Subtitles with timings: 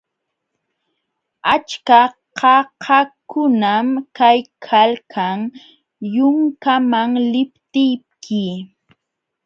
[1.53, 1.99] Achka
[2.39, 5.39] qaqakunam kaykalkan
[6.15, 8.43] yunkaman liptiyki.